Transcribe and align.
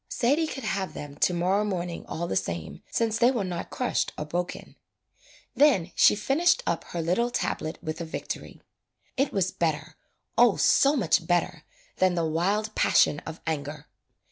Sadie 0.09 0.47
could 0.47 0.63
have 0.63 0.95
them 0.95 1.13
to 1.17 1.31
morrow 1.35 1.63
morning 1.63 2.07
all 2.07 2.27
the 2.27 2.35
same 2.35 2.81
since 2.89 3.19
they 3.19 3.29
were 3.29 3.43
not 3.43 3.69
crushed 3.69 4.13
or 4.17 4.25
broken. 4.25 4.75
Then 5.53 5.91
she 5.93 6.15
finished 6.15 6.63
up 6.65 6.85
her 6.85 7.03
little 7.03 7.29
tablet 7.29 7.77
with 7.83 8.01
a 8.01 8.05
victory. 8.05 8.63
It 9.15 9.31
was 9.31 9.51
better, 9.51 9.97
oh 10.39 10.55
so 10.55 10.95
much 10.95 11.27
better 11.27 11.65
than 11.97 12.15
the 12.15 12.25
wild 12.25 12.73
passion 12.73 13.19
of 13.27 13.41
anger. 13.45 13.89